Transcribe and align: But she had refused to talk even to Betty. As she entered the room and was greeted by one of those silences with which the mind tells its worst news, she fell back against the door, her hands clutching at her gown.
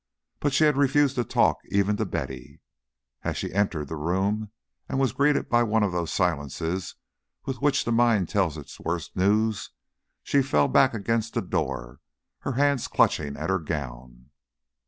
But 0.39 0.51
she 0.51 0.63
had 0.63 0.77
refused 0.77 1.13
to 1.17 1.23
talk 1.23 1.57
even 1.69 1.95
to 1.97 2.05
Betty. 2.07 2.59
As 3.23 3.37
she 3.37 3.53
entered 3.53 3.87
the 3.87 3.95
room 3.95 4.49
and 4.89 4.97
was 4.97 5.11
greeted 5.11 5.47
by 5.47 5.61
one 5.61 5.83
of 5.83 5.91
those 5.91 6.11
silences 6.11 6.95
with 7.45 7.61
which 7.61 7.85
the 7.85 7.91
mind 7.91 8.27
tells 8.27 8.57
its 8.57 8.79
worst 8.79 9.15
news, 9.15 9.69
she 10.23 10.41
fell 10.41 10.67
back 10.67 10.95
against 10.95 11.35
the 11.35 11.41
door, 11.43 11.99
her 12.39 12.53
hands 12.53 12.87
clutching 12.87 13.37
at 13.37 13.51
her 13.51 13.59
gown. 13.59 14.31